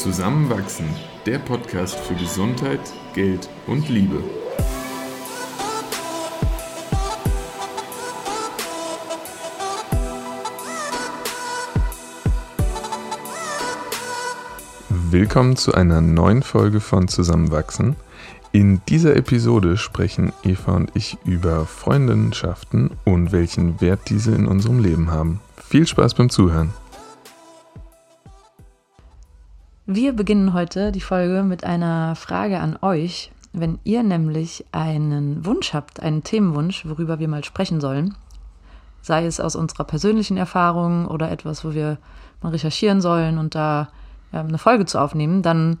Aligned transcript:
Zusammenwachsen, 0.00 0.86
der 1.26 1.38
Podcast 1.38 1.94
für 1.94 2.14
Gesundheit, 2.14 2.80
Geld 3.12 3.50
und 3.66 3.86
Liebe. 3.90 4.24
Willkommen 14.88 15.56
zu 15.56 15.74
einer 15.74 16.00
neuen 16.00 16.42
Folge 16.42 16.80
von 16.80 17.06
Zusammenwachsen. 17.06 17.96
In 18.52 18.80
dieser 18.88 19.16
Episode 19.16 19.76
sprechen 19.76 20.32
Eva 20.42 20.76
und 20.76 20.92
ich 20.94 21.18
über 21.26 21.66
Freundschaften 21.66 22.92
und 23.04 23.32
welchen 23.32 23.82
Wert 23.82 24.00
diese 24.08 24.34
in 24.34 24.46
unserem 24.46 24.78
Leben 24.78 25.10
haben. 25.10 25.40
Viel 25.58 25.86
Spaß 25.86 26.14
beim 26.14 26.30
Zuhören. 26.30 26.72
Wir 29.92 30.12
beginnen 30.12 30.54
heute 30.54 30.92
die 30.92 31.00
Folge 31.00 31.42
mit 31.42 31.64
einer 31.64 32.14
Frage 32.14 32.60
an 32.60 32.78
euch. 32.80 33.32
Wenn 33.52 33.80
ihr 33.82 34.04
nämlich 34.04 34.64
einen 34.70 35.44
Wunsch 35.44 35.74
habt, 35.74 35.98
einen 35.98 36.22
Themenwunsch, 36.22 36.86
worüber 36.86 37.18
wir 37.18 37.26
mal 37.26 37.42
sprechen 37.42 37.80
sollen, 37.80 38.14
sei 39.02 39.26
es 39.26 39.40
aus 39.40 39.56
unserer 39.56 39.82
persönlichen 39.82 40.36
Erfahrung 40.36 41.08
oder 41.08 41.32
etwas, 41.32 41.64
wo 41.64 41.74
wir 41.74 41.98
mal 42.40 42.50
recherchieren 42.50 43.00
sollen 43.00 43.36
und 43.36 43.56
da 43.56 43.88
ja, 44.30 44.42
eine 44.42 44.58
Folge 44.58 44.86
zu 44.86 45.00
aufnehmen, 45.00 45.42
dann 45.42 45.78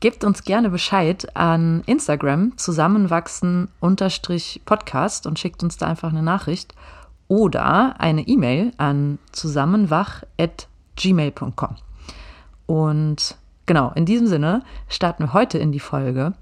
gebt 0.00 0.24
uns 0.24 0.44
gerne 0.44 0.70
Bescheid 0.70 1.36
an 1.36 1.82
Instagram 1.84 2.56
zusammenwachsen-podcast 2.56 5.26
und 5.26 5.38
schickt 5.38 5.62
uns 5.62 5.76
da 5.76 5.86
einfach 5.86 6.08
eine 6.08 6.22
Nachricht 6.22 6.74
oder 7.28 8.00
eine 8.00 8.26
E-Mail 8.26 8.72
an 8.78 9.18
zusammenwach.gmail.com. 9.32 11.76
Und 12.64 13.36
genau, 13.66 13.92
in 13.94 14.04
diesem 14.04 14.26
Sinne 14.26 14.62
starten 14.88 15.24
wir 15.24 15.32
heute 15.32 15.58
in 15.58 15.72
die 15.72 15.80
Folge 15.80 16.32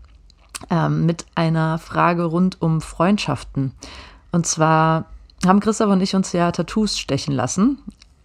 ähm, 0.70 1.06
mit 1.06 1.26
einer 1.34 1.78
Frage 1.78 2.24
rund 2.24 2.60
um 2.60 2.80
Freundschaften. 2.80 3.72
Und 4.32 4.46
zwar 4.46 5.06
haben 5.46 5.60
Christoph 5.60 5.90
und 5.90 6.00
ich 6.00 6.14
uns 6.14 6.32
ja 6.32 6.50
Tattoos 6.50 6.98
stechen 6.98 7.34
lassen. 7.34 7.78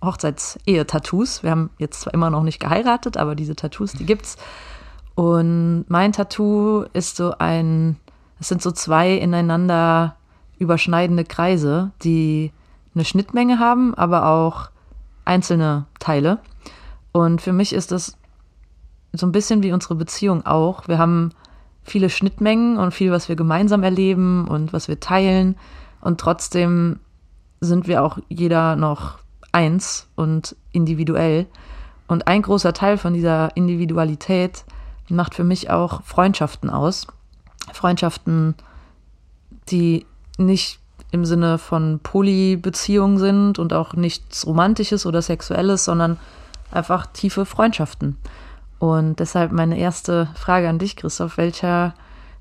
Hochzeits-Ehe-Tattoos. 0.03 1.44
Wir 1.44 1.52
haben 1.52 1.69
jetzt 1.77 2.02
zwar 2.02 2.13
immer 2.13 2.30
noch 2.30 2.44
nicht 2.44 2.59
geheiratet, 2.59 3.17
aber 3.17 3.35
diese 3.35 3.55
Tattoos, 3.55 3.94
die 3.94 4.05
gibt's. 4.05 4.38
Und 5.16 5.85
mein 5.88 6.11
Tattoo 6.11 6.85
ist 6.94 7.16
so 7.16 7.35
ein, 7.38 7.97
es 8.39 8.50
sind 8.50 8.61
so 8.61 8.72
zwei 8.72 9.13
ineinander 9.13 10.16
überschneidende 10.57 11.23
Kreise, 11.23 11.91
die 12.03 12.52
eine 12.95 13.05
Schnittmenge 13.05 13.59
haben, 13.59 13.94
aber 13.94 14.28
auch 14.28 14.69
einzelne 15.25 15.85
Teile. 16.00 16.39
Und 17.11 17.41
für 17.41 17.53
mich 17.53 17.73
ist 17.73 17.91
das 17.91 18.17
so 19.14 19.25
ein 19.25 19.31
bisschen 19.31 19.64
wie 19.64 19.72
unsere 19.72 19.95
Beziehung 19.95 20.45
auch. 20.45 20.88
Wir 20.88 20.97
haben 20.97 21.31
viele 21.83 22.09
Schnittmengen 22.09 22.78
und 22.78 22.94
viel, 22.94 23.11
was 23.11 23.30
wir 23.30 23.36
gemeinsam 23.36 23.83
erleben 23.83 24.47
und 24.47 24.73
was 24.73 24.88
wir 24.88 25.00
teilen. 25.00 25.56
Und 26.02 26.19
trotzdem 26.19 27.00
sind 27.61 27.88
wir 27.88 28.03
auch 28.03 28.17
jeder 28.30 28.75
noch 28.75 29.19
eins 29.52 30.08
und 30.16 30.56
individuell. 30.72 31.45
Und 32.08 32.28
ein 32.28 32.41
großer 32.41 32.73
Teil 32.73 32.97
von 32.97 33.14
dieser 33.14 33.56
Individualität 33.56 34.66
macht 35.09 35.36
für 35.36 35.44
mich 35.44 35.69
auch 35.69 36.03
Freundschaften 36.03 36.69
aus. 36.69 37.08
Freundschaften, 37.72 38.56
die 39.69 40.06
nicht 40.38 40.80
im 41.11 41.25
Sinne 41.25 41.59
von 41.59 42.00
Polybeziehungen 42.02 43.19
sind 43.19 43.59
und 43.59 43.72
auch 43.73 43.94
nichts 43.94 44.47
Romantisches 44.47 45.06
oder 45.06 45.22
Sexuelles, 45.22 45.86
sondern 45.86 46.17
einfach 46.72 47.06
tiefe 47.06 47.45
Freundschaften. 47.45 48.18
Und 48.83 49.21
deshalb 49.21 49.53
meine 49.53 49.79
erste 49.79 50.27
Frage 50.35 50.67
an 50.67 50.77
dich, 50.77 50.97
Christoph, 50.97 51.38
welcher, 51.38 51.94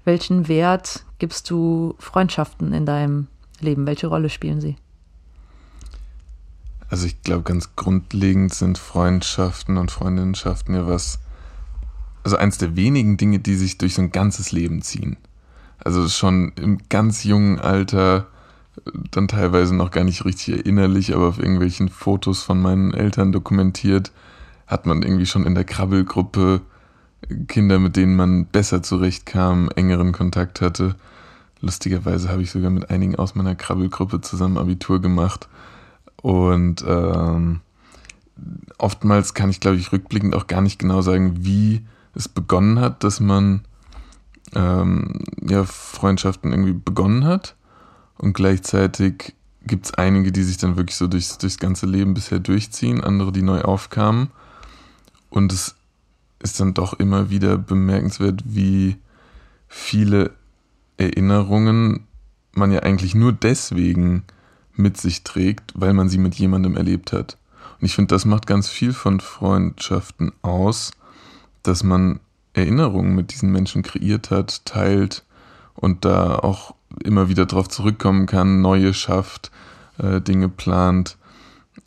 welchen 0.04 0.48
Wert 0.48 1.04
gibst 1.20 1.48
du 1.48 1.94
Freundschaften 2.00 2.72
in 2.72 2.84
deinem 2.84 3.28
Leben? 3.60 3.86
Welche 3.86 4.08
Rolle 4.08 4.28
spielen 4.28 4.60
sie? 4.60 4.74
Also 6.88 7.06
ich 7.06 7.22
glaube, 7.22 7.44
ganz 7.44 7.76
grundlegend 7.76 8.52
sind 8.52 8.76
Freundschaften 8.76 9.76
und 9.76 9.92
Freundinnenschaften 9.92 10.74
ja 10.74 10.88
was, 10.88 11.20
also 12.24 12.36
eins 12.38 12.58
der 12.58 12.74
wenigen 12.74 13.16
Dinge, 13.16 13.38
die 13.38 13.54
sich 13.54 13.78
durch 13.78 13.94
so 13.94 14.02
ein 14.02 14.10
ganzes 14.10 14.50
Leben 14.50 14.82
ziehen. 14.82 15.18
Also 15.78 16.08
schon 16.08 16.54
im 16.56 16.78
ganz 16.88 17.22
jungen 17.22 17.60
Alter, 17.60 18.26
dann 19.12 19.28
teilweise 19.28 19.76
noch 19.76 19.92
gar 19.92 20.02
nicht 20.02 20.24
richtig 20.24 20.56
erinnerlich, 20.56 21.14
aber 21.14 21.28
auf 21.28 21.38
irgendwelchen 21.38 21.88
Fotos 21.88 22.42
von 22.42 22.60
meinen 22.60 22.94
Eltern 22.94 23.30
dokumentiert, 23.30 24.10
hat 24.66 24.86
man 24.86 25.02
irgendwie 25.02 25.26
schon 25.26 25.46
in 25.46 25.54
der 25.54 25.64
Krabbelgruppe 25.64 26.62
Kinder, 27.48 27.78
mit 27.78 27.96
denen 27.96 28.16
man 28.16 28.46
besser 28.46 28.82
zurechtkam, 28.82 29.70
engeren 29.74 30.12
Kontakt 30.12 30.60
hatte. 30.60 30.96
Lustigerweise 31.60 32.28
habe 32.28 32.42
ich 32.42 32.50
sogar 32.50 32.70
mit 32.70 32.90
einigen 32.90 33.16
aus 33.16 33.34
meiner 33.34 33.54
Krabbelgruppe 33.54 34.20
zusammen 34.20 34.58
Abitur 34.58 35.00
gemacht. 35.00 35.48
Und 36.20 36.84
ähm, 36.86 37.60
oftmals 38.78 39.34
kann 39.34 39.50
ich, 39.50 39.60
glaube 39.60 39.76
ich, 39.76 39.92
rückblickend 39.92 40.34
auch 40.34 40.46
gar 40.46 40.60
nicht 40.60 40.78
genau 40.78 41.02
sagen, 41.02 41.44
wie 41.44 41.82
es 42.14 42.28
begonnen 42.28 42.80
hat, 42.80 43.04
dass 43.04 43.20
man 43.20 43.62
ähm, 44.54 45.20
ja, 45.40 45.64
Freundschaften 45.64 46.50
irgendwie 46.50 46.72
begonnen 46.72 47.24
hat. 47.24 47.54
Und 48.18 48.34
gleichzeitig 48.34 49.34
gibt 49.64 49.86
es 49.86 49.94
einige, 49.94 50.32
die 50.32 50.42
sich 50.42 50.58
dann 50.58 50.76
wirklich 50.76 50.96
so 50.96 51.06
durchs, 51.06 51.38
durchs 51.38 51.58
ganze 51.58 51.86
Leben 51.86 52.14
bisher 52.14 52.40
durchziehen, 52.40 53.02
andere, 53.02 53.32
die 53.32 53.42
neu 53.42 53.62
aufkamen. 53.62 54.30
Und 55.32 55.50
es 55.50 55.76
ist 56.40 56.60
dann 56.60 56.74
doch 56.74 56.92
immer 56.92 57.30
wieder 57.30 57.56
bemerkenswert, 57.56 58.42
wie 58.44 58.98
viele 59.66 60.32
Erinnerungen 60.98 62.06
man 62.52 62.70
ja 62.70 62.80
eigentlich 62.80 63.14
nur 63.14 63.32
deswegen 63.32 64.24
mit 64.74 64.98
sich 64.98 65.24
trägt, 65.24 65.72
weil 65.74 65.94
man 65.94 66.10
sie 66.10 66.18
mit 66.18 66.34
jemandem 66.34 66.76
erlebt 66.76 67.14
hat. 67.14 67.38
Und 67.80 67.86
ich 67.86 67.94
finde, 67.94 68.14
das 68.14 68.26
macht 68.26 68.46
ganz 68.46 68.68
viel 68.68 68.92
von 68.92 69.20
Freundschaften 69.20 70.32
aus, 70.42 70.90
dass 71.62 71.82
man 71.82 72.20
Erinnerungen 72.52 73.14
mit 73.14 73.32
diesen 73.32 73.50
Menschen 73.50 73.82
kreiert 73.82 74.30
hat, 74.30 74.66
teilt 74.66 75.24
und 75.72 76.04
da 76.04 76.34
auch 76.36 76.74
immer 77.02 77.30
wieder 77.30 77.46
drauf 77.46 77.68
zurückkommen 77.68 78.26
kann, 78.26 78.60
neue 78.60 78.92
schafft, 78.92 79.50
äh, 79.96 80.20
Dinge 80.20 80.50
plant, 80.50 81.16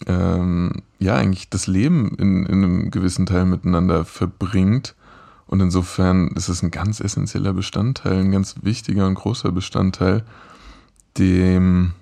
ähm, 0.07 0.81
ja, 1.05 1.15
eigentlich 1.15 1.49
das 1.49 1.67
Leben 1.67 2.15
in, 2.17 2.45
in 2.45 2.63
einem 2.63 2.91
gewissen 2.91 3.25
Teil 3.25 3.45
miteinander 3.45 4.05
verbringt. 4.05 4.95
Und 5.45 5.61
insofern 5.61 6.29
ist 6.29 6.49
es 6.49 6.63
ein 6.63 6.71
ganz 6.71 6.99
essentieller 6.99 7.53
Bestandteil, 7.53 8.17
ein 8.17 8.31
ganz 8.31 8.55
wichtiger 8.63 9.05
und 9.05 9.13
großer 9.13 9.51
Bestandteil, 9.51 10.23
dem 11.17 11.93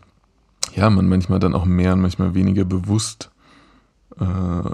ja, 0.73 0.89
man 0.89 1.07
manchmal 1.07 1.39
dann 1.39 1.53
auch 1.53 1.65
mehr 1.65 1.93
und 1.93 2.01
manchmal 2.01 2.33
weniger 2.33 2.63
bewusst 2.63 3.29
äh, 4.19 4.69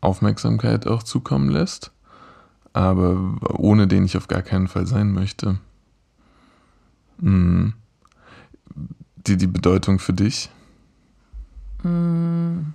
Aufmerksamkeit 0.00 0.86
auch 0.86 1.02
zukommen 1.02 1.50
lässt, 1.50 1.92
aber 2.72 3.36
ohne 3.58 3.86
den 3.86 4.06
ich 4.06 4.16
auf 4.16 4.26
gar 4.26 4.42
keinen 4.42 4.68
Fall 4.68 4.86
sein 4.86 5.12
möchte. 5.12 5.58
Mhm. 7.18 7.74
Die, 9.26 9.36
die 9.36 9.46
Bedeutung 9.46 9.98
für 9.98 10.14
dich? 10.14 10.50
Mm. 11.82 12.72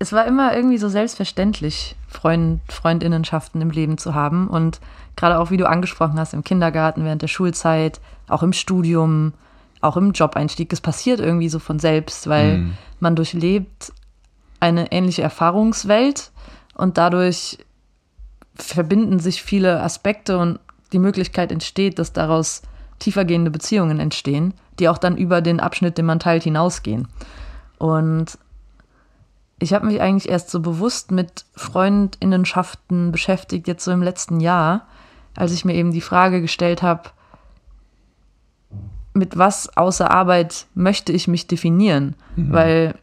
Es 0.00 0.12
war 0.12 0.26
immer 0.26 0.56
irgendwie 0.56 0.78
so 0.78 0.88
selbstverständlich, 0.88 1.94
Freund, 2.08 2.60
Freundinnenschaften 2.72 3.60
im 3.60 3.70
Leben 3.70 3.98
zu 3.98 4.14
haben. 4.14 4.48
Und 4.48 4.80
gerade 5.14 5.38
auch, 5.38 5.50
wie 5.50 5.58
du 5.58 5.68
angesprochen 5.68 6.18
hast, 6.18 6.32
im 6.32 6.42
Kindergarten, 6.42 7.04
während 7.04 7.22
der 7.22 7.28
Schulzeit, 7.28 8.00
auch 8.26 8.42
im 8.42 8.54
Studium, 8.54 9.34
auch 9.82 9.98
im 9.98 10.12
Job-Einstieg. 10.12 10.72
Es 10.72 10.80
passiert 10.80 11.20
irgendwie 11.20 11.50
so 11.50 11.58
von 11.58 11.78
selbst, 11.78 12.28
weil 12.28 12.58
mhm. 12.58 12.72
man 12.98 13.14
durchlebt 13.14 13.92
eine 14.58 14.90
ähnliche 14.90 15.22
Erfahrungswelt 15.22 16.32
und 16.74 16.98
dadurch 16.98 17.58
verbinden 18.54 19.20
sich 19.20 19.42
viele 19.42 19.82
Aspekte 19.82 20.38
und 20.38 20.60
die 20.92 20.98
Möglichkeit 20.98 21.52
entsteht, 21.52 21.98
dass 21.98 22.12
daraus 22.12 22.62
tiefergehende 22.98 23.50
Beziehungen 23.50 24.00
entstehen, 24.00 24.54
die 24.78 24.88
auch 24.88 24.98
dann 24.98 25.16
über 25.16 25.40
den 25.40 25.60
Abschnitt, 25.60 25.98
den 25.98 26.06
man 26.06 26.20
teilt, 26.20 26.42
hinausgehen. 26.44 27.08
Und 27.78 28.38
ich 29.60 29.74
habe 29.74 29.86
mich 29.86 30.00
eigentlich 30.00 30.28
erst 30.28 30.50
so 30.50 30.60
bewusst 30.60 31.12
mit 31.12 31.44
Freundinnenschaften 31.54 33.12
beschäftigt, 33.12 33.68
jetzt 33.68 33.84
so 33.84 33.92
im 33.92 34.02
letzten 34.02 34.40
Jahr, 34.40 34.86
als 35.36 35.52
ich 35.52 35.64
mir 35.64 35.74
eben 35.74 35.92
die 35.92 36.00
Frage 36.00 36.40
gestellt 36.40 36.82
habe, 36.82 37.10
mit 39.12 39.36
was 39.36 39.76
außer 39.76 40.10
Arbeit 40.10 40.66
möchte 40.74 41.12
ich 41.12 41.28
mich 41.28 41.46
definieren? 41.46 42.16
Mhm. 42.36 42.52
Weil 42.52 42.94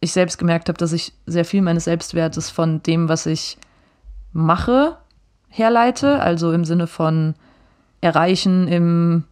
ich 0.00 0.12
selbst 0.12 0.38
gemerkt 0.38 0.68
habe, 0.68 0.78
dass 0.78 0.92
ich 0.92 1.12
sehr 1.26 1.44
viel 1.44 1.60
meines 1.60 1.84
Selbstwertes 1.84 2.50
von 2.50 2.82
dem, 2.82 3.08
was 3.08 3.26
ich 3.26 3.58
mache, 4.32 4.96
herleite. 5.48 6.20
Also 6.20 6.52
im 6.52 6.64
Sinne 6.64 6.86
von 6.86 7.34
erreichen 8.00 8.66
im 8.68 9.24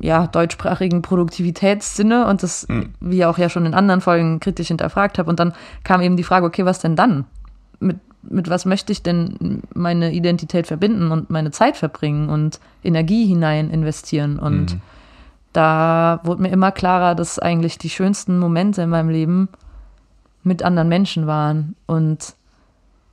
ja, 0.00 0.26
deutschsprachigen 0.26 1.02
Produktivitätssinne 1.02 2.26
und 2.26 2.42
das, 2.42 2.68
mhm. 2.68 2.92
wie 3.00 3.24
auch 3.24 3.38
ja 3.38 3.48
schon 3.48 3.66
in 3.66 3.74
anderen 3.74 4.00
Folgen 4.00 4.40
kritisch 4.40 4.68
hinterfragt 4.68 5.18
habe. 5.18 5.30
Und 5.30 5.40
dann 5.40 5.52
kam 5.84 6.00
eben 6.00 6.16
die 6.16 6.24
Frage, 6.24 6.46
okay, 6.46 6.64
was 6.64 6.78
denn 6.78 6.96
dann? 6.96 7.24
Mit 7.80 7.98
mit 8.28 8.48
was 8.50 8.64
möchte 8.64 8.92
ich 8.92 9.02
denn 9.02 9.62
meine 9.74 10.12
Identität 10.12 10.66
verbinden 10.66 11.12
und 11.12 11.30
meine 11.30 11.50
Zeit 11.50 11.76
verbringen 11.76 12.28
und 12.28 12.60
Energie 12.82 13.26
hinein 13.26 13.70
investieren. 13.70 14.38
Und 14.38 14.74
mhm. 14.74 14.80
da 15.52 16.20
wurde 16.24 16.42
mir 16.42 16.50
immer 16.50 16.72
klarer, 16.72 17.14
dass 17.14 17.38
eigentlich 17.38 17.78
die 17.78 17.90
schönsten 17.90 18.38
Momente 18.38 18.82
in 18.82 18.90
meinem 18.90 19.10
Leben 19.10 19.48
mit 20.42 20.62
anderen 20.62 20.88
Menschen 20.88 21.26
waren. 21.26 21.74
Und 21.86 22.34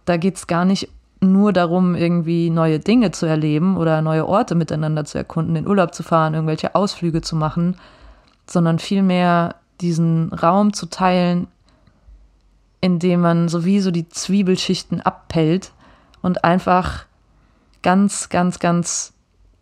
da 0.06 0.18
geht 0.18 0.38
es 0.38 0.48
gar 0.48 0.66
nicht 0.66 0.90
nur 1.24 1.54
darum, 1.54 1.96
irgendwie 1.96 2.50
neue 2.50 2.80
Dinge 2.80 3.12
zu 3.12 3.26
erleben 3.26 3.78
oder 3.78 4.02
neue 4.02 4.28
Orte 4.28 4.56
miteinander 4.56 5.06
zu 5.06 5.18
erkunden, 5.18 5.56
in 5.56 5.68
Urlaub 5.68 5.94
zu 5.94 6.04
fahren, 6.04 6.34
irgendwelche 6.34 6.76
Ausflüge 6.76 7.22
zu 7.22 7.36
machen, 7.36 7.78
sondern 8.48 8.80
vielmehr 8.80 9.56
diesen 9.82 10.32
Raum 10.34 10.74
zu 10.74 10.88
teilen, 10.88 11.48
indem 12.82 13.22
man 13.22 13.48
sowieso 13.48 13.92
die 13.92 14.10
Zwiebelschichten 14.10 15.02
abpellt 15.02 15.72
und 16.22 16.44
einfach 16.44 17.06
ganz, 17.82 18.30
ganz, 18.30 18.60
ganz 18.60 19.14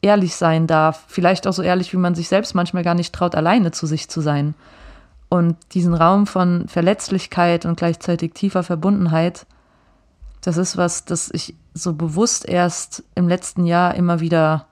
ehrlich 0.01 0.35
sein 0.35 0.67
darf. 0.67 1.03
Vielleicht 1.07 1.47
auch 1.47 1.53
so 1.53 1.61
ehrlich, 1.61 1.93
wie 1.93 1.97
man 1.97 2.15
sich 2.15 2.27
selbst 2.27 2.55
manchmal 2.55 2.83
gar 2.83 2.95
nicht 2.95 3.13
traut, 3.13 3.35
alleine 3.35 3.71
zu 3.71 3.85
sich 3.85 4.09
zu 4.09 4.21
sein. 4.21 4.55
Und 5.29 5.55
diesen 5.73 5.93
Raum 5.93 6.27
von 6.27 6.67
Verletzlichkeit 6.67 7.65
und 7.65 7.77
gleichzeitig 7.77 8.33
tiefer 8.33 8.63
Verbundenheit, 8.63 9.45
das 10.41 10.57
ist 10.57 10.77
was, 10.77 11.05
das 11.05 11.29
ich 11.31 11.55
so 11.73 11.93
bewusst 11.93 12.47
erst 12.47 13.03
im 13.15 13.27
letzten 13.27 13.65
Jahr 13.65 13.95
immer 13.95 14.19
wieder 14.19 14.65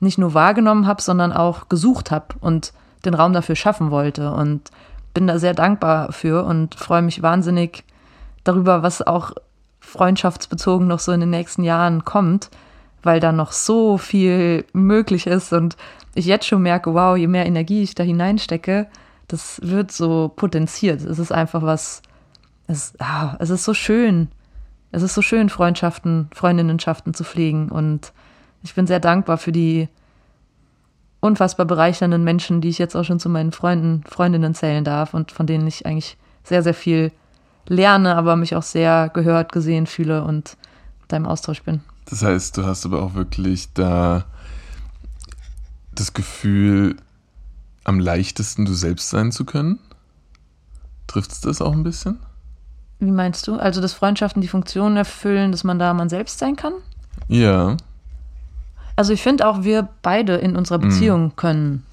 nicht 0.00 0.18
nur 0.18 0.34
wahrgenommen 0.34 0.86
habe, 0.86 1.00
sondern 1.00 1.32
auch 1.32 1.68
gesucht 1.68 2.10
habe 2.10 2.34
und 2.40 2.72
den 3.04 3.14
Raum 3.14 3.32
dafür 3.32 3.56
schaffen 3.56 3.90
wollte. 3.90 4.32
Und 4.32 4.70
bin 5.14 5.26
da 5.26 5.38
sehr 5.38 5.54
dankbar 5.54 6.12
für 6.12 6.44
und 6.44 6.74
freue 6.74 7.00
mich 7.00 7.22
wahnsinnig 7.22 7.84
darüber, 8.44 8.82
was 8.82 9.00
auch 9.00 9.32
freundschaftsbezogen 9.80 10.86
noch 10.86 10.98
so 10.98 11.12
in 11.12 11.20
den 11.20 11.30
nächsten 11.30 11.62
Jahren 11.62 12.04
kommt, 12.04 12.50
weil 13.02 13.20
da 13.20 13.32
noch 13.32 13.52
so 13.52 13.96
viel 13.96 14.66
möglich 14.72 15.26
ist 15.26 15.52
und 15.52 15.76
ich 16.14 16.26
jetzt 16.26 16.46
schon 16.46 16.62
merke, 16.62 16.92
wow, 16.92 17.16
je 17.16 17.28
mehr 17.28 17.46
Energie 17.46 17.82
ich 17.82 17.94
da 17.94 18.02
hineinstecke, 18.02 18.88
das 19.28 19.60
wird 19.62 19.92
so 19.92 20.32
potenziert. 20.34 21.00
Es 21.02 21.18
ist 21.18 21.32
einfach 21.32 21.62
was, 21.62 22.02
es, 22.66 22.94
ah, 22.98 23.36
es 23.38 23.50
ist 23.50 23.64
so 23.64 23.74
schön. 23.74 24.28
Es 24.92 25.02
ist 25.02 25.14
so 25.14 25.22
schön, 25.22 25.48
Freundschaften, 25.48 26.30
Freundinnenschaften 26.32 27.14
zu 27.14 27.24
pflegen 27.24 27.68
und 27.70 28.12
ich 28.62 28.74
bin 28.74 28.86
sehr 28.86 29.00
dankbar 29.00 29.38
für 29.38 29.52
die 29.52 29.88
unfassbar 31.20 31.66
bereichernden 31.66 32.24
Menschen, 32.24 32.60
die 32.60 32.68
ich 32.68 32.78
jetzt 32.78 32.96
auch 32.96 33.04
schon 33.04 33.20
zu 33.20 33.28
meinen 33.28 33.52
Freunden, 33.52 34.04
Freundinnen 34.08 34.54
zählen 34.54 34.84
darf 34.84 35.14
und 35.14 35.32
von 35.32 35.46
denen 35.46 35.66
ich 35.66 35.86
eigentlich 35.86 36.16
sehr, 36.44 36.62
sehr 36.62 36.74
viel 36.74 37.12
lerne, 37.66 38.14
aber 38.16 38.36
mich 38.36 38.54
auch 38.54 38.62
sehr 38.62 39.10
gehört, 39.12 39.52
gesehen 39.52 39.86
fühle 39.86 40.24
und 40.24 40.56
da 41.08 41.16
im 41.16 41.26
Austausch 41.26 41.62
bin. 41.62 41.80
Das 42.08 42.22
heißt, 42.22 42.56
du 42.56 42.64
hast 42.64 42.86
aber 42.86 43.02
auch 43.02 43.14
wirklich 43.14 43.72
da 43.74 44.24
das 45.94 46.12
Gefühl, 46.12 46.96
am 47.84 47.98
leichtesten 47.98 48.64
du 48.64 48.74
selbst 48.74 49.10
sein 49.10 49.32
zu 49.32 49.44
können? 49.44 49.78
Trifft 51.06 51.32
es 51.32 51.40
das 51.40 51.62
auch 51.62 51.72
ein 51.72 51.82
bisschen? 51.82 52.18
Wie 52.98 53.10
meinst 53.10 53.46
du? 53.46 53.56
Also, 53.56 53.80
dass 53.80 53.92
Freundschaften 53.92 54.40
die 54.40 54.48
Funktion 54.48 54.96
erfüllen, 54.96 55.52
dass 55.52 55.64
man 55.64 55.78
da 55.78 55.92
man 55.92 56.08
selbst 56.08 56.38
sein 56.38 56.56
kann? 56.56 56.72
Ja. 57.28 57.76
Also 58.96 59.12
ich 59.12 59.22
finde 59.22 59.46
auch, 59.46 59.62
wir 59.62 59.88
beide 60.02 60.36
in 60.36 60.56
unserer 60.56 60.78
mhm. 60.78 60.82
Beziehung 60.82 61.24
mhm. 61.24 61.36
können 61.36 61.86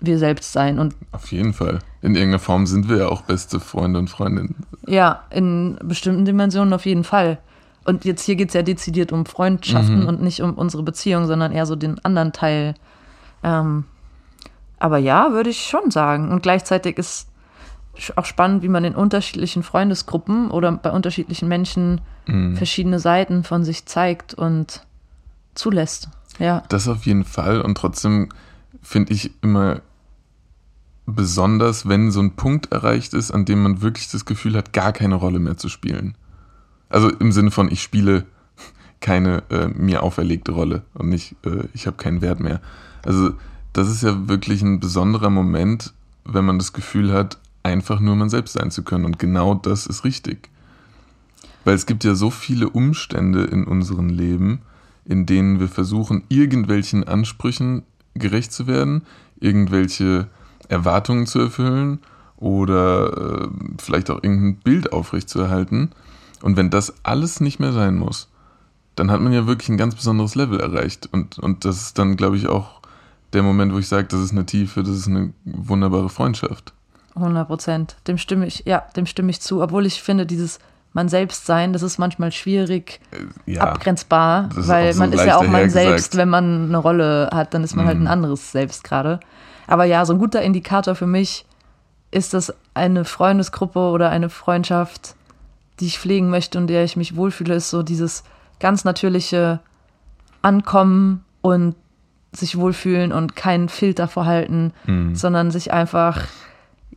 wir 0.00 0.18
selbst 0.18 0.52
sein. 0.52 0.78
Und 0.78 0.94
Auf 1.12 1.30
jeden 1.30 1.52
Fall. 1.52 1.78
In 2.02 2.14
irgendeiner 2.14 2.40
Form 2.40 2.66
sind 2.66 2.88
wir 2.88 2.98
ja 2.98 3.08
auch 3.08 3.22
beste 3.22 3.60
Freunde 3.60 3.98
und 3.98 4.10
Freundinnen. 4.10 4.56
Ja, 4.86 5.22
in 5.30 5.78
bestimmten 5.82 6.24
Dimensionen 6.24 6.72
auf 6.72 6.84
jeden 6.84 7.04
Fall. 7.04 7.38
Und 7.84 8.04
jetzt 8.04 8.22
hier 8.22 8.34
geht 8.34 8.48
es 8.48 8.54
ja 8.54 8.62
dezidiert 8.62 9.12
um 9.12 9.26
Freundschaften 9.26 10.02
mhm. 10.02 10.08
und 10.08 10.22
nicht 10.22 10.42
um 10.42 10.54
unsere 10.54 10.82
Beziehung, 10.82 11.26
sondern 11.26 11.52
eher 11.52 11.66
so 11.66 11.76
den 11.76 12.04
anderen 12.04 12.32
Teil. 12.32 12.74
Ähm, 13.44 13.84
aber 14.78 14.98
ja, 14.98 15.32
würde 15.32 15.50
ich 15.50 15.62
schon 15.62 15.90
sagen. 15.92 16.32
Und 16.32 16.42
gleichzeitig 16.42 16.98
ist 16.98 17.28
auch 18.16 18.24
spannend, 18.24 18.62
wie 18.62 18.68
man 18.68 18.84
in 18.84 18.94
unterschiedlichen 18.94 19.62
Freundesgruppen 19.62 20.50
oder 20.50 20.72
bei 20.72 20.90
unterschiedlichen 20.90 21.48
Menschen 21.48 22.00
mhm. 22.26 22.56
verschiedene 22.56 22.98
Seiten 22.98 23.44
von 23.44 23.64
sich 23.64 23.86
zeigt 23.86 24.34
und 24.34 24.86
zulässt. 25.54 26.08
Ja. 26.38 26.62
Das 26.68 26.88
auf 26.88 27.06
jeden 27.06 27.24
Fall. 27.24 27.60
Und 27.60 27.76
trotzdem 27.76 28.28
finde 28.82 29.12
ich 29.12 29.30
immer 29.42 29.80
besonders, 31.06 31.88
wenn 31.88 32.10
so 32.10 32.20
ein 32.20 32.36
Punkt 32.36 32.72
erreicht 32.72 33.14
ist, 33.14 33.30
an 33.30 33.44
dem 33.44 33.62
man 33.62 33.80
wirklich 33.80 34.10
das 34.10 34.24
Gefühl 34.24 34.56
hat, 34.56 34.72
gar 34.72 34.92
keine 34.92 35.14
Rolle 35.14 35.38
mehr 35.38 35.56
zu 35.56 35.68
spielen. 35.68 36.16
Also 36.88 37.10
im 37.10 37.32
Sinne 37.32 37.50
von, 37.50 37.70
ich 37.70 37.82
spiele 37.82 38.26
keine 39.00 39.42
äh, 39.50 39.68
mir 39.68 40.02
auferlegte 40.02 40.52
Rolle 40.52 40.82
und 40.94 41.08
nicht, 41.08 41.36
äh, 41.44 41.64
ich 41.74 41.86
habe 41.86 41.96
keinen 41.96 42.22
Wert 42.22 42.40
mehr. 42.40 42.60
Also 43.04 43.30
das 43.72 43.88
ist 43.88 44.02
ja 44.02 44.28
wirklich 44.28 44.62
ein 44.62 44.80
besonderer 44.80 45.30
Moment, 45.30 45.92
wenn 46.24 46.44
man 46.44 46.58
das 46.58 46.72
Gefühl 46.72 47.12
hat, 47.12 47.38
einfach 47.66 47.98
nur 47.98 48.14
man 48.14 48.30
selbst 48.30 48.52
sein 48.52 48.70
zu 48.70 48.84
können. 48.84 49.04
Und 49.04 49.18
genau 49.18 49.54
das 49.54 49.86
ist 49.86 50.04
richtig. 50.04 50.50
Weil 51.64 51.74
es 51.74 51.86
gibt 51.86 52.04
ja 52.04 52.14
so 52.14 52.30
viele 52.30 52.70
Umstände 52.70 53.42
in 53.44 53.64
unserem 53.64 54.08
Leben, 54.08 54.60
in 55.04 55.26
denen 55.26 55.58
wir 55.58 55.68
versuchen, 55.68 56.22
irgendwelchen 56.28 57.04
Ansprüchen 57.04 57.82
gerecht 58.14 58.52
zu 58.52 58.68
werden, 58.68 59.02
irgendwelche 59.40 60.28
Erwartungen 60.68 61.26
zu 61.26 61.40
erfüllen 61.40 61.98
oder 62.36 63.42
äh, 63.42 63.48
vielleicht 63.78 64.10
auch 64.10 64.22
irgendein 64.22 64.56
Bild 64.56 64.92
aufrechtzuerhalten. 64.92 65.90
Und 66.42 66.56
wenn 66.56 66.70
das 66.70 66.94
alles 67.02 67.40
nicht 67.40 67.58
mehr 67.58 67.72
sein 67.72 67.96
muss, 67.96 68.28
dann 68.94 69.10
hat 69.10 69.20
man 69.20 69.32
ja 69.32 69.46
wirklich 69.46 69.68
ein 69.68 69.76
ganz 69.76 69.96
besonderes 69.96 70.36
Level 70.36 70.60
erreicht. 70.60 71.08
Und, 71.10 71.38
und 71.40 71.64
das 71.64 71.82
ist 71.82 71.98
dann, 71.98 72.16
glaube 72.16 72.36
ich, 72.36 72.46
auch 72.46 72.80
der 73.32 73.42
Moment, 73.42 73.74
wo 73.74 73.78
ich 73.78 73.88
sage, 73.88 74.06
das 74.08 74.20
ist 74.20 74.32
eine 74.32 74.46
tiefe, 74.46 74.82
das 74.82 74.96
ist 74.96 75.08
eine 75.08 75.32
wunderbare 75.44 76.08
Freundschaft. 76.08 76.72
100 77.16 77.46
Prozent. 77.46 77.96
Dem 78.06 78.18
stimme 78.18 78.46
ich, 78.46 78.64
ja, 78.66 78.84
dem 78.96 79.06
stimme 79.06 79.30
ich 79.30 79.40
zu. 79.40 79.62
Obwohl 79.62 79.86
ich 79.86 80.02
finde, 80.02 80.26
dieses 80.26 80.58
man 80.96 81.08
selbst 81.10 81.44
sein, 81.44 81.74
das 81.74 81.82
ist 81.82 81.98
manchmal 81.98 82.32
schwierig 82.32 83.00
äh, 83.12 83.52
ja, 83.52 83.60
abgrenzbar, 83.60 84.48
weil 84.54 84.94
so 84.94 85.00
man 85.00 85.12
ist 85.12 85.26
ja 85.26 85.36
auch 85.36 85.46
man 85.46 85.68
selbst, 85.68 86.16
wenn 86.16 86.30
man 86.30 86.68
eine 86.68 86.78
Rolle 86.78 87.28
hat, 87.32 87.52
dann 87.52 87.62
ist 87.62 87.76
man 87.76 87.84
mm. 87.84 87.88
halt 87.88 87.96
ein 87.98 88.02
mhm. 88.02 88.06
anderes 88.08 88.50
Selbst 88.50 88.82
gerade. 88.82 89.20
Aber 89.66 89.84
ja, 89.84 90.06
so 90.06 90.14
ein 90.14 90.18
guter 90.18 90.40
Indikator 90.40 90.94
für 90.94 91.06
mich 91.06 91.44
ist 92.10 92.32
das 92.32 92.54
eine 92.72 93.04
Freundesgruppe 93.04 93.78
oder 93.90 94.08
eine 94.08 94.30
Freundschaft, 94.30 95.16
die 95.80 95.86
ich 95.86 95.98
pflegen 95.98 96.30
möchte 96.30 96.56
und 96.56 96.66
der 96.68 96.82
ich 96.82 96.96
mich 96.96 97.14
wohlfühle, 97.14 97.56
ist 97.56 97.68
so 97.68 97.82
dieses 97.82 98.24
ganz 98.58 98.84
natürliche 98.84 99.60
Ankommen 100.40 101.24
und 101.42 101.74
sich 102.32 102.56
wohlfühlen 102.56 103.12
und 103.12 103.36
keinen 103.36 103.68
Filter 103.68 104.08
vorhalten, 104.08 104.72
mm. 104.86 105.14
sondern 105.14 105.50
sich 105.50 105.74
einfach 105.74 106.22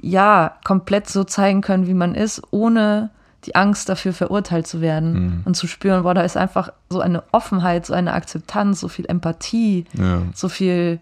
ja 0.02 0.56
komplett 0.64 1.10
so 1.10 1.24
zeigen 1.24 1.62
können, 1.62 1.88
wie 1.88 1.94
man 1.94 2.16
ist, 2.16 2.42
ohne 2.52 3.10
die 3.46 3.56
Angst 3.56 3.88
dafür 3.88 4.14
verurteilt 4.14 4.68
zu 4.68 4.82
werden 4.82 5.14
mhm. 5.14 5.42
und 5.46 5.56
zu 5.56 5.68
spüren, 5.68 6.04
boah, 6.04 6.14
da 6.14 6.22
ist 6.22 6.36
einfach 6.36 6.72
so 6.90 7.00
eine 7.00 7.24
Offenheit, 7.32 7.86
so 7.86 7.94
eine 7.94 8.14
Akzeptanz, 8.14 8.82
so 8.82 8.88
viel 8.88 9.06
Empathie, 9.06 9.86
ja. 9.94 10.22
so 10.34 10.50
viel 10.50 11.00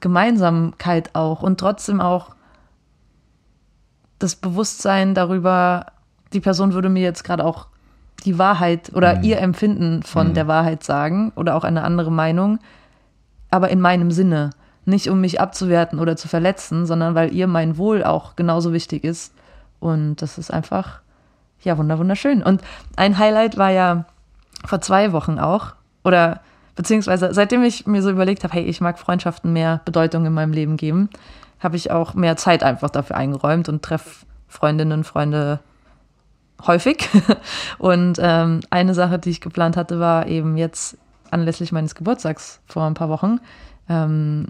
Gemeinsamkeit 0.00 1.14
auch 1.14 1.42
und 1.42 1.58
trotzdem 1.58 2.00
auch 2.00 2.34
das 4.18 4.36
Bewusstsein 4.36 5.14
darüber, 5.14 5.86
die 6.32 6.40
Person 6.40 6.74
würde 6.74 6.88
mir 6.88 7.02
jetzt 7.02 7.24
gerade 7.24 7.44
auch 7.44 7.68
die 8.24 8.38
Wahrheit 8.38 8.92
oder 8.94 9.18
mhm. 9.18 9.24
ihr 9.24 9.38
Empfinden 9.38 10.02
von 10.02 10.28
mhm. 10.28 10.34
der 10.34 10.48
Wahrheit 10.48 10.82
sagen 10.84 11.32
oder 11.36 11.54
auch 11.54 11.64
eine 11.64 11.82
andere 11.82 12.12
Meinung, 12.12 12.58
aber 13.50 13.70
in 13.70 13.80
meinem 13.80 14.10
Sinne. 14.10 14.50
Nicht 14.88 15.08
um 15.08 15.20
mich 15.20 15.40
abzuwerten 15.40 15.98
oder 15.98 16.16
zu 16.16 16.28
verletzen, 16.28 16.86
sondern 16.86 17.14
weil 17.14 17.32
ihr 17.32 17.46
mein 17.46 17.76
Wohl 17.76 18.04
auch 18.04 18.36
genauso 18.36 18.72
wichtig 18.72 19.04
ist. 19.04 19.32
Und 19.80 20.16
das 20.16 20.38
ist 20.38 20.52
einfach 20.52 21.00
ja, 21.62 21.76
wunderschön. 21.76 22.42
Und 22.42 22.62
ein 22.96 23.18
Highlight 23.18 23.56
war 23.56 23.70
ja 23.70 24.04
vor 24.64 24.80
zwei 24.80 25.12
Wochen 25.12 25.38
auch, 25.38 25.74
oder 26.04 26.40
beziehungsweise 26.76 27.34
seitdem 27.34 27.62
ich 27.62 27.86
mir 27.86 28.02
so 28.02 28.10
überlegt 28.10 28.44
habe, 28.44 28.54
hey, 28.54 28.64
ich 28.64 28.80
mag 28.80 28.98
Freundschaften 28.98 29.52
mehr 29.52 29.80
Bedeutung 29.84 30.24
in 30.26 30.32
meinem 30.32 30.52
Leben 30.52 30.76
geben, 30.76 31.10
habe 31.60 31.76
ich 31.76 31.90
auch 31.90 32.14
mehr 32.14 32.36
Zeit 32.36 32.62
einfach 32.62 32.90
dafür 32.90 33.16
eingeräumt 33.16 33.68
und 33.68 33.82
treffe 33.82 34.26
Freundinnen, 34.46 35.04
Freunde 35.04 35.60
häufig. 36.66 37.08
Und 37.78 38.18
ähm, 38.20 38.60
eine 38.70 38.94
Sache, 38.94 39.18
die 39.18 39.30
ich 39.30 39.40
geplant 39.40 39.76
hatte, 39.76 40.00
war 40.00 40.26
eben 40.26 40.56
jetzt 40.56 40.96
anlässlich 41.30 41.72
meines 41.72 41.94
Geburtstags 41.94 42.60
vor 42.66 42.84
ein 42.84 42.94
paar 42.94 43.08
Wochen, 43.10 43.40
ähm, 43.88 44.46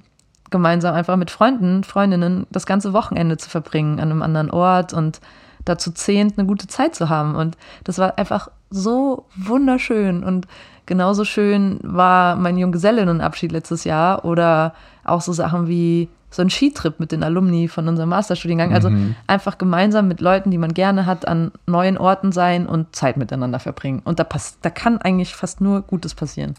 gemeinsam 0.50 0.94
einfach 0.94 1.16
mit 1.16 1.30
Freunden, 1.30 1.84
Freundinnen 1.84 2.46
das 2.50 2.66
ganze 2.66 2.92
Wochenende 2.92 3.36
zu 3.36 3.50
verbringen 3.50 4.00
an 4.00 4.10
einem 4.10 4.22
anderen 4.22 4.50
Ort 4.50 4.92
und 4.92 5.20
dazu 5.64 5.90
zehnt, 5.90 6.38
eine 6.38 6.46
gute 6.46 6.66
Zeit 6.66 6.94
zu 6.94 7.08
haben. 7.08 7.34
Und 7.34 7.56
das 7.84 7.98
war 7.98 8.18
einfach 8.18 8.48
so 8.70 9.26
wunderschön 9.36 10.24
und 10.24 10.46
genauso 10.86 11.24
schön 11.24 11.78
war 11.82 12.36
mein 12.36 12.56
Junggesellinnenabschied 12.58 13.52
letztes 13.52 13.84
Jahr 13.84 14.24
oder 14.24 14.74
auch 15.04 15.20
so 15.20 15.32
Sachen 15.32 15.68
wie 15.68 16.08
so 16.30 16.42
ein 16.42 16.50
Skitrip 16.50 17.00
mit 17.00 17.12
den 17.12 17.22
Alumni 17.22 17.68
von 17.68 17.88
unserem 17.88 18.10
Masterstudiengang. 18.10 18.74
Also 18.74 18.90
mhm. 18.90 19.14
einfach 19.26 19.56
gemeinsam 19.56 20.08
mit 20.08 20.20
Leuten, 20.20 20.50
die 20.50 20.58
man 20.58 20.74
gerne 20.74 21.06
hat, 21.06 21.26
an 21.26 21.52
neuen 21.66 21.96
Orten 21.96 22.32
sein 22.32 22.66
und 22.66 22.94
Zeit 22.94 23.16
miteinander 23.16 23.58
verbringen. 23.58 24.02
Und 24.04 24.18
da, 24.18 24.24
pass 24.24 24.58
da 24.60 24.70
kann 24.70 24.98
eigentlich 24.98 25.34
fast 25.34 25.60
nur 25.60 25.82
Gutes 25.82 26.14
passieren. 26.14 26.54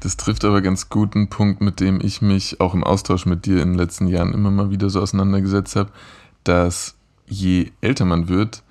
Das 0.00 0.16
trifft 0.16 0.44
aber 0.44 0.62
ganz 0.62 0.88
gut 0.88 1.14
einen 1.14 1.28
Punkt, 1.28 1.60
mit 1.60 1.80
dem 1.80 2.00
ich 2.02 2.22
mich 2.22 2.60
auch 2.60 2.74
im 2.74 2.84
Austausch 2.84 3.26
mit 3.26 3.46
dir 3.46 3.62
in 3.62 3.70
den 3.70 3.78
letzten 3.78 4.06
Jahren 4.06 4.34
immer 4.34 4.50
mal 4.50 4.70
wieder 4.70 4.90
so 4.90 5.00
auseinandergesetzt 5.00 5.76
habe, 5.76 5.90
dass 6.44 6.96
je 7.26 7.70
älter 7.80 8.04
man 8.04 8.28
wird, 8.28 8.62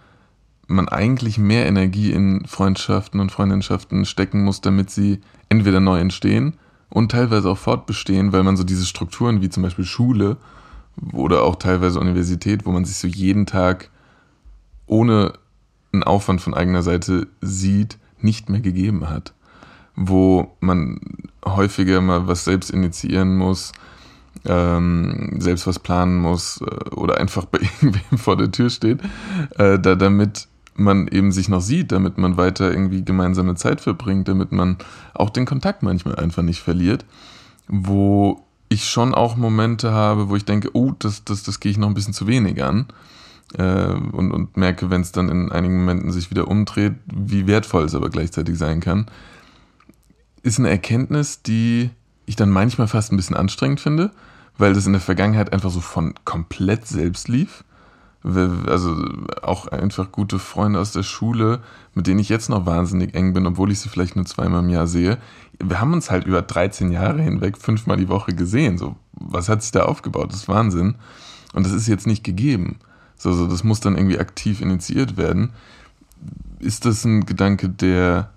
man 0.68 0.90
eigentlich 0.90 1.38
mehr 1.38 1.66
Energie 1.66 2.12
in 2.12 2.46
Freundschaften 2.46 3.20
und 3.20 3.32
Freundschaften 3.32 4.06
stecken 4.06 4.44
muss, 4.44 4.62
damit 4.62 4.90
sie 4.90 5.22
entweder 5.50 5.80
neu 5.80 6.00
entstehen 6.00 6.54
und 6.90 7.12
teilweise 7.12 7.50
auch 7.50 7.58
fortbestehen, 7.58 8.32
weil 8.34 8.44
man 8.44 8.58
so 8.58 8.64
diese 8.64 8.86
Strukturen 8.86 9.42
wie 9.42 9.50
zum 9.50 9.64
Beispiel 9.64 9.86
Schule 9.86 10.38
oder 11.14 11.44
auch 11.44 11.56
teilweise 11.56 12.00
Universität, 12.00 12.66
wo 12.66 12.72
man 12.72 12.86
sich 12.86 12.98
so 12.98 13.08
jeden 13.08 13.46
Tag 13.46 13.90
ohne 14.86 15.34
einen 15.94 16.04
Aufwand 16.04 16.42
von 16.42 16.54
eigener 16.54 16.84
Seite 16.84 17.28
sieht, 17.42 17.98
nicht 18.20 18.50
mehr 18.50 18.62
gegeben 18.62 19.10
hat. 19.10 19.34
Wo 19.96 20.56
man 20.60 21.00
häufiger 21.46 22.02
mal 22.02 22.28
was 22.28 22.46
selbst 22.46 22.70
initiieren 22.70 23.38
muss, 23.38 23.74
ähm, 24.46 25.36
selbst 25.40 25.68
was 25.68 25.80
planen 25.80 26.18
muss 26.18 26.62
äh, 26.62 26.96
oder 26.96 27.18
einfach 27.18 27.46
bei 27.46 27.60
irgendwem 27.82 28.18
vor 28.18 28.38
der 28.38 28.52
Tür 28.52 28.70
steht, 28.70 29.00
äh, 29.58 29.80
da, 29.80 29.96
damit 29.96 30.48
man 30.76 31.08
eben 31.08 31.32
sich 31.32 31.50
noch 31.50 31.62
sieht, 31.62 31.92
damit 31.92 32.18
man 32.18 32.38
weiter 32.38 32.72
irgendwie 32.72 33.04
gemeinsame 33.04 33.56
Zeit 33.56 33.82
verbringt, 33.82 34.28
damit 34.28 34.52
man 34.52 34.78
auch 35.14 35.30
den 35.30 35.46
Kontakt 35.46 35.84
manchmal 35.84 36.16
einfach 36.16 36.44
nicht 36.44 36.62
verliert, 36.62 37.06
wo 37.68 38.44
ich 38.70 38.90
schon 38.90 39.14
auch 39.14 39.36
Momente 39.36 39.92
habe, 39.92 40.30
wo 40.30 40.36
ich 40.36 40.46
denke, 40.46 40.70
oh, 40.74 40.94
das, 40.98 41.26
das, 41.26 41.44
das 41.44 41.60
gehe 41.60 41.72
ich 41.72 41.78
noch 41.78 41.88
ein 41.88 41.94
bisschen 41.94 42.14
zu 42.14 42.26
wenig 42.26 42.64
an 42.64 42.88
äh, 43.58 43.88
und, 43.88 44.32
und 44.32 44.56
merke, 44.56 44.90
wenn 44.90 45.02
es 45.02 45.12
dann 45.12 45.30
in 45.30 45.52
einigen 45.52 45.78
Momenten 45.78 46.12
sich 46.12 46.32
wieder 46.32 46.48
umdreht, 46.48 46.94
wie 47.06 47.48
wertvoll 47.48 47.84
es 47.84 47.96
aber 47.96 48.10
gleichzeitig 48.10 48.58
sein 48.58 48.80
kann, 48.80 49.08
ist 50.44 50.60
eine 50.60 50.70
Erkenntnis, 50.70 51.42
die 51.42 51.90
ich 52.26 52.36
dann 52.36 52.50
manchmal 52.50 52.88
fast 52.88 53.12
ein 53.12 53.18
bisschen 53.18 53.36
anstrengend 53.36 53.80
finde, 53.80 54.12
weil 54.58 54.74
das 54.74 54.86
in 54.86 54.94
der 54.94 55.02
Vergangenheit 55.02 55.54
einfach 55.54 55.72
so 55.72 55.82
von 55.82 56.14
komplett 56.26 56.88
selbst 56.88 57.28
lief 57.28 57.64
also 58.24 59.04
auch 59.42 59.68
einfach 59.68 60.12
gute 60.12 60.38
Freunde 60.38 60.80
aus 60.80 60.92
der 60.92 61.04
Schule, 61.04 61.62
mit 61.96 62.08
denen 62.08 62.20
ich 62.20 62.30
jetzt 62.30 62.50
noch 62.50 62.66
wahnsinnig 62.66 63.16
eng 63.16 63.34
bin, 63.34 63.48
obwohl 63.48 63.72
ich 63.72 63.80
sie 63.80 63.90
vielleicht 63.90 64.16
nur 64.16 64.26
zweimal 64.26 64.64
im 64.64 64.70
Jahr 64.70 64.88
sehe. 64.88 65.18
Wir 65.60 65.82
haben 65.82 65.94
uns 65.94 66.12
halt 66.12 66.26
über 66.26 66.42
13 66.42 66.92
Jahre 66.92 67.22
hinweg 67.22 67.58
fünfmal 67.58 67.98
die 67.98 68.10
Woche 68.10 68.34
gesehen. 68.34 68.78
So, 68.78 68.96
was 69.14 69.50
hat 69.50 69.64
sich 69.64 69.72
da 69.72 69.84
aufgebaut? 69.84 70.32
Das 70.32 70.42
ist 70.42 70.48
Wahnsinn. 70.48 70.96
Und 71.54 71.66
das 71.66 71.74
ist 71.74 71.88
jetzt 71.88 72.08
nicht 72.08 72.24
gegeben. 72.24 72.78
So, 73.18 73.34
so, 73.34 73.48
das 73.48 73.64
muss 73.64 73.80
dann 73.80 73.98
irgendwie 73.98 74.20
aktiv 74.20 74.62
initiiert 74.62 75.18
werden. 75.18 75.52
Ist 76.60 76.86
das 76.86 77.04
ein 77.06 77.26
Gedanke, 77.26 77.70
der 77.70 78.30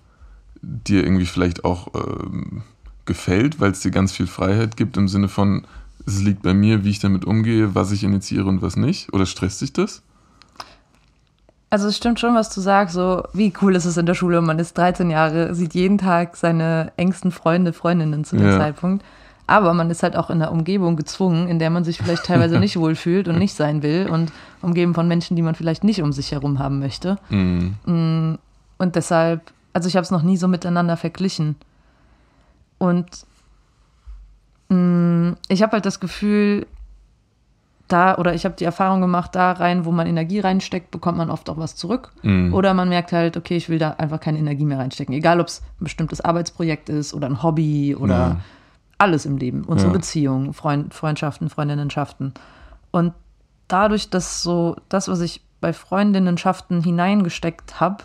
dir 0.64 1.04
irgendwie 1.04 1.26
vielleicht 1.26 1.64
auch 1.64 1.88
ähm, 1.94 2.62
gefällt, 3.06 3.60
weil 3.60 3.72
es 3.72 3.80
dir 3.80 3.90
ganz 3.90 4.12
viel 4.12 4.26
Freiheit 4.26 4.76
gibt 4.76 4.96
im 4.96 5.08
Sinne 5.08 5.28
von, 5.28 5.66
es 6.06 6.20
liegt 6.22 6.42
bei 6.42 6.54
mir, 6.54 6.84
wie 6.84 6.90
ich 6.90 6.98
damit 6.98 7.24
umgehe, 7.24 7.74
was 7.74 7.92
ich 7.92 8.04
initiiere 8.04 8.46
und 8.46 8.62
was 8.62 8.76
nicht? 8.76 9.12
Oder 9.12 9.26
stresst 9.26 9.58
sich 9.58 9.72
das? 9.72 10.02
Also 11.70 11.88
es 11.88 11.96
stimmt 11.96 12.20
schon, 12.20 12.34
was 12.34 12.54
du 12.54 12.60
sagst, 12.60 12.94
so 12.94 13.24
wie 13.32 13.52
cool 13.60 13.74
ist 13.74 13.84
es 13.84 13.96
in 13.96 14.06
der 14.06 14.14
Schule, 14.14 14.40
man 14.40 14.58
ist 14.58 14.78
13 14.78 15.10
Jahre, 15.10 15.54
sieht 15.54 15.74
jeden 15.74 15.98
Tag 15.98 16.36
seine 16.36 16.92
engsten 16.96 17.32
Freunde, 17.32 17.72
Freundinnen 17.72 18.24
zu 18.24 18.36
dem 18.36 18.46
ja. 18.46 18.58
Zeitpunkt. 18.58 19.04
Aber 19.46 19.74
man 19.74 19.90
ist 19.90 20.02
halt 20.02 20.16
auch 20.16 20.30
in 20.30 20.40
einer 20.40 20.52
Umgebung 20.52 20.96
gezwungen, 20.96 21.48
in 21.48 21.58
der 21.58 21.70
man 21.70 21.84
sich 21.84 21.98
vielleicht 21.98 22.24
teilweise 22.24 22.58
nicht 22.60 22.76
wohlfühlt 22.76 23.28
und 23.28 23.38
nicht 23.38 23.54
sein 23.54 23.82
will 23.82 24.08
und 24.08 24.32
umgeben 24.62 24.94
von 24.94 25.08
Menschen, 25.08 25.36
die 25.36 25.42
man 25.42 25.54
vielleicht 25.54 25.84
nicht 25.84 26.00
um 26.00 26.12
sich 26.12 26.32
herum 26.32 26.58
haben 26.58 26.78
möchte. 26.78 27.18
Mhm. 27.28 27.74
Mm, 27.86 28.38
und 28.78 28.96
deshalb, 28.96 29.42
also 29.74 29.88
ich 29.88 29.96
habe 29.96 30.04
es 30.04 30.10
noch 30.10 30.22
nie 30.22 30.38
so 30.38 30.48
miteinander 30.48 30.96
verglichen. 30.96 31.56
Und 32.78 33.26
Mm, 34.68 35.32
ich 35.48 35.62
habe 35.62 35.72
halt 35.72 35.86
das 35.86 36.00
Gefühl, 36.00 36.66
da 37.88 38.16
oder 38.16 38.34
ich 38.34 38.44
habe 38.44 38.56
die 38.56 38.64
Erfahrung 38.64 39.00
gemacht, 39.00 39.34
da 39.34 39.52
rein, 39.52 39.84
wo 39.84 39.92
man 39.92 40.06
Energie 40.06 40.40
reinsteckt, 40.40 40.90
bekommt 40.90 41.18
man 41.18 41.30
oft 41.30 41.48
auch 41.50 41.58
was 41.58 41.76
zurück. 41.76 42.12
Mhm. 42.22 42.54
Oder 42.54 42.72
man 42.74 42.88
merkt 42.88 43.12
halt, 43.12 43.36
okay, 43.36 43.56
ich 43.56 43.68
will 43.68 43.78
da 43.78 43.90
einfach 43.90 44.20
keine 44.20 44.38
Energie 44.38 44.64
mehr 44.64 44.78
reinstecken. 44.78 45.14
Egal, 45.14 45.40
ob 45.40 45.48
es 45.48 45.60
ein 45.80 45.84
bestimmtes 45.84 46.20
Arbeitsprojekt 46.20 46.88
ist 46.88 47.12
oder 47.12 47.26
ein 47.26 47.42
Hobby 47.42 47.94
oder 47.94 48.14
ja. 48.14 48.40
alles 48.96 49.26
im 49.26 49.36
Leben. 49.36 49.64
Unsere 49.64 49.90
ja. 49.90 49.96
Beziehungen, 49.96 50.54
Freund, 50.54 50.94
Freundschaften, 50.94 51.50
Freundinnenschaften. 51.50 52.32
Und 52.90 53.12
dadurch, 53.68 54.08
dass 54.08 54.42
so 54.42 54.76
das, 54.88 55.08
was 55.08 55.20
ich 55.20 55.42
bei 55.60 55.72
Freundinnenschaften 55.72 56.82
hineingesteckt 56.82 57.80
habe, 57.80 58.04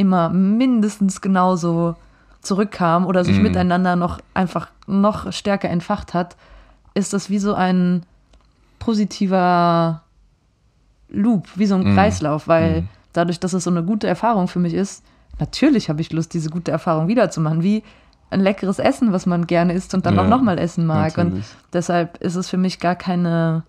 immer 0.00 0.30
mindestens 0.30 1.20
genauso 1.20 1.94
zurückkam 2.40 3.04
oder 3.04 3.22
sich 3.22 3.38
mm. 3.38 3.42
miteinander 3.42 3.96
noch 3.96 4.18
einfach 4.32 4.68
noch 4.86 5.30
stärker 5.30 5.68
entfacht 5.68 6.14
hat, 6.14 6.36
ist 6.94 7.12
das 7.12 7.28
wie 7.28 7.38
so 7.38 7.54
ein 7.54 8.04
positiver 8.78 10.02
Loop, 11.10 11.48
wie 11.54 11.66
so 11.66 11.74
ein 11.74 11.92
mm. 11.92 11.94
Kreislauf, 11.94 12.48
weil 12.48 12.82
mm. 12.82 12.88
dadurch, 13.12 13.40
dass 13.40 13.52
es 13.52 13.64
so 13.64 13.70
eine 13.70 13.84
gute 13.84 14.06
Erfahrung 14.06 14.48
für 14.48 14.58
mich 14.58 14.72
ist, 14.72 15.04
natürlich 15.38 15.90
habe 15.90 16.00
ich 16.00 16.12
Lust, 16.12 16.32
diese 16.32 16.48
gute 16.48 16.70
Erfahrung 16.70 17.06
wiederzumachen, 17.06 17.62
wie 17.62 17.82
ein 18.30 18.40
leckeres 18.40 18.78
Essen, 18.78 19.12
was 19.12 19.26
man 19.26 19.46
gerne 19.46 19.74
isst 19.74 19.92
und 19.92 20.06
dann 20.06 20.14
ja, 20.14 20.22
auch 20.22 20.28
nochmal 20.28 20.58
essen 20.58 20.86
mag. 20.86 21.18
Natürlich. 21.18 21.44
Und 21.44 21.44
deshalb 21.74 22.16
ist 22.18 22.36
es 22.36 22.48
für 22.48 22.56
mich 22.56 22.80
gar 22.80 22.94
keine 22.94 23.64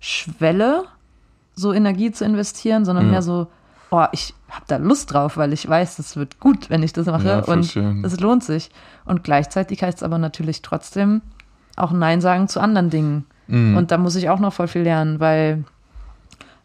Schwelle, 0.00 0.84
so 1.54 1.72
Energie 1.72 2.12
zu 2.12 2.26
investieren, 2.26 2.84
sondern 2.84 3.06
ja. 3.06 3.12
mehr 3.12 3.22
so, 3.22 3.46
oh, 3.90 4.04
ich 4.12 4.34
habe 4.50 4.64
da 4.68 4.76
Lust 4.76 5.12
drauf, 5.12 5.36
weil 5.36 5.52
ich 5.52 5.68
weiß, 5.68 5.98
es 5.98 6.16
wird 6.16 6.40
gut, 6.40 6.70
wenn 6.70 6.82
ich 6.82 6.92
das 6.92 7.06
mache 7.06 7.26
ja, 7.26 7.38
und 7.40 7.66
schön. 7.66 8.04
es 8.04 8.18
lohnt 8.20 8.44
sich. 8.44 8.70
Und 9.04 9.24
gleichzeitig 9.24 9.82
heißt 9.82 9.98
es 9.98 10.02
aber 10.02 10.18
natürlich 10.18 10.62
trotzdem 10.62 11.22
auch 11.76 11.92
Nein 11.92 12.20
sagen 12.20 12.48
zu 12.48 12.60
anderen 12.60 12.90
Dingen. 12.90 13.26
Mhm. 13.48 13.76
Und 13.76 13.90
da 13.90 13.98
muss 13.98 14.16
ich 14.16 14.28
auch 14.28 14.40
noch 14.40 14.52
voll 14.52 14.68
viel 14.68 14.82
lernen, 14.82 15.20
weil 15.20 15.64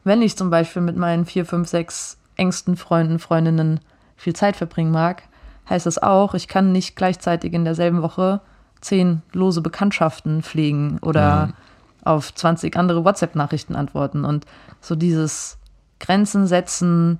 wenn 0.03 0.21
ich 0.21 0.37
zum 0.37 0.49
Beispiel 0.49 0.81
mit 0.81 0.97
meinen 0.97 1.25
vier, 1.25 1.45
fünf, 1.45 1.67
sechs 1.67 2.17
engsten 2.37 2.75
Freunden, 2.75 3.19
Freundinnen 3.19 3.79
viel 4.15 4.33
Zeit 4.33 4.55
verbringen 4.55 4.91
mag, 4.91 5.23
heißt 5.69 5.85
das 5.85 5.97
auch, 5.99 6.33
ich 6.33 6.47
kann 6.47 6.71
nicht 6.71 6.95
gleichzeitig 6.95 7.53
in 7.53 7.65
derselben 7.65 8.01
Woche 8.01 8.41
zehn 8.81 9.21
lose 9.31 9.61
Bekanntschaften 9.61 10.41
pflegen 10.41 10.97
oder 11.01 11.21
ja. 11.21 11.49
auf 12.03 12.33
20 12.33 12.75
andere 12.77 13.05
WhatsApp-Nachrichten 13.05 13.75
antworten. 13.75 14.25
Und 14.25 14.45
so 14.79 14.95
dieses 14.95 15.59
Grenzen 16.01 16.47
setzen 16.47 17.19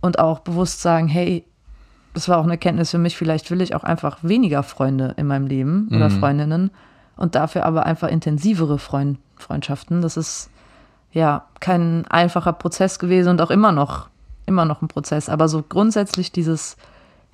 und 0.00 0.18
auch 0.18 0.40
bewusst 0.40 0.80
sagen, 0.82 1.08
hey, 1.08 1.44
das 2.14 2.28
war 2.28 2.38
auch 2.38 2.44
eine 2.44 2.58
Kenntnis 2.58 2.90
für 2.90 2.98
mich, 2.98 3.16
vielleicht 3.16 3.50
will 3.50 3.60
ich 3.60 3.74
auch 3.74 3.84
einfach 3.84 4.18
weniger 4.22 4.62
Freunde 4.62 5.14
in 5.16 5.26
meinem 5.26 5.46
Leben 5.46 5.88
oder 5.90 6.10
mhm. 6.10 6.20
Freundinnen 6.20 6.70
und 7.16 7.34
dafür 7.34 7.64
aber 7.64 7.86
einfach 7.86 8.08
intensivere 8.08 8.78
Freund 8.78 9.18
Freundschaften. 9.36 10.02
Das 10.02 10.16
ist 10.16 10.50
ja 11.12 11.46
kein 11.60 12.06
einfacher 12.06 12.52
Prozess 12.52 12.98
gewesen 12.98 13.30
und 13.30 13.40
auch 13.40 13.50
immer 13.50 13.72
noch, 13.72 14.08
immer 14.46 14.64
noch 14.64 14.82
ein 14.82 14.88
Prozess. 14.88 15.28
Aber 15.28 15.48
so 15.48 15.62
grundsätzlich 15.62 16.32
dieses 16.32 16.76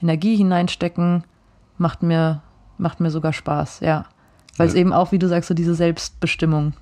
Energie 0.00 0.37
hineinstecken 0.37 1.25
macht 1.76 2.02
mir, 2.02 2.40
macht 2.78 3.00
mir 3.00 3.11
sogar 3.11 3.32
Spaß, 3.32 3.80
ja. 3.80 4.06
Weil 4.56 4.68
es 4.68 4.75
eben 4.75 4.92
auch, 4.92 5.12
wie 5.12 5.18
du 5.20 5.28
sagst, 5.28 5.49
so 5.49 5.54
diese 5.54 5.75
Selbstbestimmung 5.75 6.73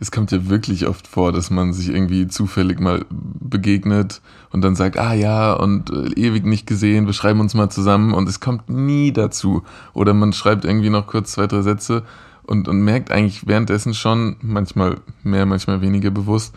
es 0.00 0.10
kommt 0.10 0.30
ja 0.30 0.48
wirklich 0.48 0.86
oft 0.86 1.06
vor, 1.08 1.32
dass 1.32 1.50
man 1.50 1.72
sich 1.72 1.88
irgendwie 1.88 2.28
zufällig 2.28 2.80
mal 2.80 3.04
begegnet 3.10 4.20
und 4.50 4.62
dann 4.62 4.76
sagt, 4.76 4.98
ah 4.98 5.12
ja, 5.12 5.52
und 5.52 5.90
äh, 5.90 6.12
ewig 6.14 6.44
nicht 6.46 6.66
gesehen, 6.66 7.06
wir 7.06 7.12
schreiben 7.12 7.40
uns 7.40 7.54
mal 7.54 7.68
zusammen 7.70 8.14
und 8.14 8.28
es 8.28 8.40
kommt 8.40 8.68
nie 8.68 9.12
dazu. 9.12 9.62
Oder 9.94 10.14
man 10.14 10.32
schreibt 10.32 10.64
irgendwie 10.64 10.90
noch 10.90 11.06
kurz 11.06 11.32
zwei, 11.32 11.46
drei 11.46 11.62
Sätze 11.62 12.04
und, 12.44 12.68
und 12.68 12.80
merkt 12.80 13.10
eigentlich 13.10 13.46
währenddessen 13.46 13.92
schon, 13.92 14.36
manchmal 14.40 14.98
mehr, 15.22 15.46
manchmal 15.46 15.80
weniger 15.80 16.10
bewusst, 16.10 16.54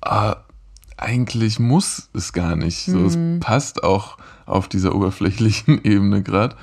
ah, 0.00 0.36
eigentlich 0.96 1.58
muss 1.58 2.08
es 2.12 2.32
gar 2.32 2.54
nicht. 2.54 2.84
So, 2.84 2.98
mhm. 2.98 3.06
es 3.06 3.40
passt 3.40 3.82
auch 3.82 4.16
auf 4.46 4.68
dieser 4.68 4.94
oberflächlichen 4.94 5.80
Ebene 5.84 6.22
gerade. 6.22 6.56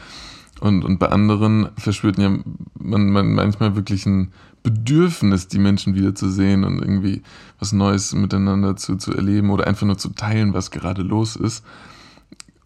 Und, 0.61 0.85
und 0.85 0.99
bei 0.99 1.09
anderen 1.09 1.69
verspürt 1.75 2.17
ja 2.19 2.31
man, 2.79 3.09
man 3.09 3.33
manchmal 3.33 3.75
wirklich 3.75 4.05
ein 4.05 4.31
Bedürfnis, 4.63 5.47
die 5.47 5.59
Menschen 5.59 5.95
wiederzusehen 5.95 6.63
und 6.63 6.79
irgendwie 6.79 7.23
was 7.59 7.71
Neues 7.71 8.13
miteinander 8.13 8.75
zu, 8.75 8.95
zu 8.95 9.13
erleben 9.13 9.49
oder 9.49 9.67
einfach 9.67 9.87
nur 9.87 9.97
zu 9.97 10.09
teilen, 10.09 10.53
was 10.53 10.71
gerade 10.71 11.01
los 11.01 11.35
ist. 11.35 11.63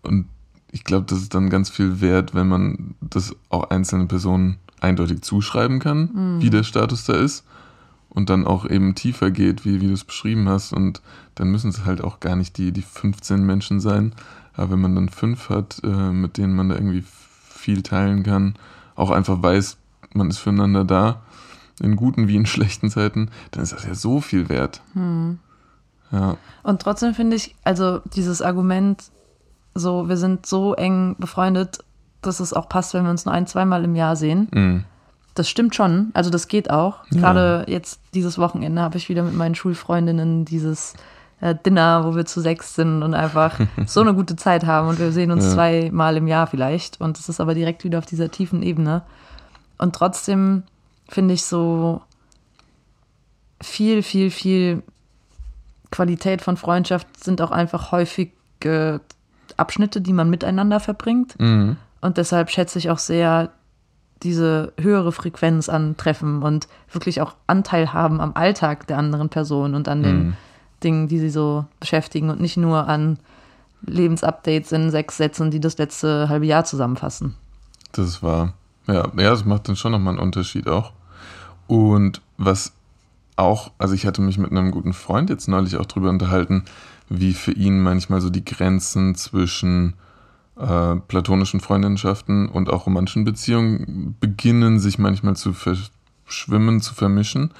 Und 0.01 0.25
ich 0.71 0.83
glaube, 0.83 1.05
das 1.07 1.19
ist 1.19 1.33
dann 1.33 1.49
ganz 1.49 1.69
viel 1.69 2.01
wert, 2.01 2.35
wenn 2.35 2.47
man 2.47 2.95
das 2.99 3.35
auch 3.49 3.69
einzelnen 3.69 4.07
Personen 4.07 4.57
eindeutig 4.81 5.21
zuschreiben 5.21 5.79
kann, 5.79 6.09
mhm. 6.13 6.41
wie 6.41 6.49
der 6.49 6.63
Status 6.63 7.05
da 7.05 7.13
ist. 7.13 7.45
Und 8.09 8.29
dann 8.29 8.47
auch 8.47 8.69
eben 8.69 8.95
tiefer 8.95 9.29
geht, 9.29 9.65
wie, 9.65 9.81
wie 9.81 9.87
du 9.87 9.93
es 9.93 10.05
beschrieben 10.05 10.47
hast. 10.47 10.71
Und 10.71 11.01
dann 11.35 11.49
müssen 11.49 11.69
es 11.69 11.83
halt 11.83 12.01
auch 12.01 12.21
gar 12.21 12.37
nicht 12.37 12.57
die, 12.57 12.71
die 12.71 12.81
15 12.81 13.45
Menschen 13.45 13.81
sein. 13.81 14.13
Aber 14.53 14.71
wenn 14.71 14.81
man 14.81 14.95
dann 14.95 15.09
fünf 15.09 15.49
hat, 15.49 15.81
äh, 15.83 16.11
mit 16.11 16.37
denen 16.37 16.55
man 16.55 16.69
da 16.69 16.75
irgendwie 16.75 17.03
viel 17.49 17.81
teilen 17.81 18.23
kann, 18.23 18.55
auch 18.95 19.11
einfach 19.11 19.41
weiß, 19.41 19.77
man 20.13 20.29
ist 20.29 20.37
füreinander 20.37 20.85
da, 20.85 21.21
in 21.81 21.95
guten 21.95 22.27
wie 22.27 22.35
in 22.35 22.45
schlechten 22.45 22.89
Zeiten, 22.89 23.29
dann 23.51 23.63
ist 23.63 23.73
das 23.73 23.85
ja 23.85 23.93
so 23.95 24.21
viel 24.21 24.49
wert. 24.49 24.81
Hm. 24.93 25.39
Ja. 26.11 26.37
Und 26.63 26.81
trotzdem 26.81 27.13
finde 27.13 27.35
ich, 27.35 27.55
also 27.63 27.99
dieses 28.15 28.41
Argument, 28.41 29.03
so, 29.73 30.07
wir 30.07 30.17
sind 30.17 30.45
so 30.45 30.73
eng 30.73 31.15
befreundet, 31.19 31.79
dass 32.21 32.39
es 32.39 32.53
auch 32.53 32.69
passt, 32.69 32.93
wenn 32.93 33.03
wir 33.03 33.11
uns 33.11 33.25
nur 33.25 33.33
ein, 33.33 33.47
zweimal 33.47 33.83
im 33.83 33.95
Jahr 33.95 34.15
sehen. 34.15 34.47
Mm. 34.51 34.85
Das 35.35 35.49
stimmt 35.49 35.75
schon. 35.75 36.11
Also 36.13 36.29
das 36.29 36.47
geht 36.47 36.69
auch. 36.71 37.03
Ja. 37.11 37.19
Gerade 37.19 37.65
jetzt 37.67 37.99
dieses 38.13 38.37
Wochenende 38.37 38.81
habe 38.81 38.97
ich 38.97 39.09
wieder 39.09 39.21
mit 39.21 39.35
meinen 39.35 39.53
Schulfreundinnen 39.53 40.45
dieses 40.45 40.93
äh, 41.41 41.53
Dinner, 41.65 42.05
wo 42.05 42.15
wir 42.15 42.25
zu 42.25 42.39
sechs 42.39 42.73
sind 42.75 43.03
und 43.03 43.13
einfach 43.13 43.59
so 43.85 43.99
eine 44.01 44.13
gute 44.13 44.37
Zeit 44.37 44.65
haben 44.65 44.87
und 44.87 44.97
wir 44.97 45.11
sehen 45.11 45.31
uns 45.31 45.43
Ja. 45.45 45.51
zweimal 45.51 46.15
im 46.17 46.27
Jahr 46.27 46.47
vielleicht. 46.47 47.01
Und 47.01 47.19
es 47.19 47.27
ist 47.27 47.41
aber 47.41 47.53
direkt 47.53 47.83
wieder 47.83 47.99
auf 47.99 48.05
dieser 48.05 48.31
tiefen 48.31 48.63
Ebene. 48.63 49.01
Und 49.77 49.93
trotzdem 49.93 50.63
finde 51.07 51.33
ich 51.33 51.43
so 51.45 52.01
viel, 53.61 54.03
viel, 54.03 54.31
viel 54.31 54.83
Qualität 55.91 56.41
von 56.41 56.57
Freundschaft 56.57 57.23
sind 57.23 57.41
auch 57.41 57.51
einfach 57.51 57.91
häufig 57.91 58.31
äh, 58.63 58.99
Abschnitte, 59.57 60.01
die 60.01 60.13
man 60.13 60.29
miteinander 60.29 60.79
verbringt. 60.79 61.39
Mhm. 61.39 61.77
Und 62.01 62.17
deshalb 62.17 62.49
schätze 62.49 62.77
ich 62.79 62.89
auch 62.89 62.97
sehr 62.97 63.51
diese 64.23 64.73
höhere 64.79 65.11
Frequenz 65.11 65.69
an 65.69 65.97
Treffen 65.97 66.41
und 66.41 66.67
wirklich 66.91 67.21
auch 67.21 67.35
Anteil 67.47 67.93
haben 67.93 68.21
am 68.21 68.33
Alltag 68.33 68.87
der 68.87 68.97
anderen 68.97 69.29
Person 69.29 69.75
und 69.75 69.87
an 69.87 70.03
den 70.03 70.17
Mhm. 70.17 70.33
Dingen, 70.83 71.07
die 71.07 71.19
sie 71.19 71.29
so 71.29 71.65
beschäftigen 71.79 72.29
und 72.29 72.39
nicht 72.41 72.57
nur 72.57 72.87
an 72.87 73.17
Lebensupdates 73.81 74.71
in 74.71 74.91
sechs 74.91 75.17
Sätzen, 75.17 75.51
die 75.51 75.59
das 75.59 75.77
letzte 75.77 76.29
halbe 76.29 76.45
Jahr 76.45 76.65
zusammenfassen. 76.65 77.35
Das 77.91 78.21
war, 78.21 78.53
ja, 78.87 79.07
ja, 79.15 79.29
das 79.29 79.45
macht 79.45 79.67
dann 79.67 79.75
schon 79.75 79.91
nochmal 79.93 80.13
einen 80.13 80.23
Unterschied 80.23 80.67
auch. 80.67 80.91
Und 81.67 82.21
was 82.37 82.73
auch, 83.35 83.71
also 83.77 83.93
ich 83.93 84.05
hatte 84.05 84.21
mich 84.21 84.37
mit 84.37 84.51
einem 84.51 84.71
guten 84.71 84.93
Freund 84.93 85.29
jetzt 85.29 85.47
neulich 85.47 85.77
auch 85.77 85.85
drüber 85.85 86.09
unterhalten, 86.09 86.63
wie 87.09 87.33
für 87.33 87.51
ihn 87.51 87.81
manchmal 87.81 88.21
so 88.21 88.29
die 88.29 88.45
Grenzen 88.45 89.15
zwischen 89.15 89.93
äh, 90.57 90.95
platonischen 90.95 91.59
Freundschaften 91.59 92.47
und 92.47 92.69
auch 92.69 92.85
romantischen 92.85 93.25
Beziehungen 93.25 94.15
beginnen, 94.19 94.79
sich 94.79 94.97
manchmal 94.97 95.35
zu 95.35 95.53
verschwimmen, 95.53 96.81
zu 96.81 96.93
vermischen. 96.93 97.51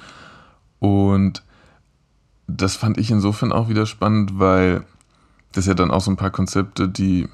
Und 0.78 1.42
das 2.46 2.76
fand 2.76 2.98
ich 2.98 3.10
insofern 3.10 3.52
auch 3.52 3.68
wieder 3.68 3.86
spannend, 3.86 4.38
weil 4.38 4.84
das 5.52 5.66
ja 5.66 5.74
dann 5.74 5.90
auch 5.90 6.00
so 6.00 6.10
ein 6.10 6.16
paar 6.16 6.30
Konzepte, 6.30 6.88
die 6.88 7.28